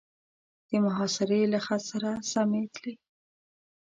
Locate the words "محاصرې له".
0.85-1.59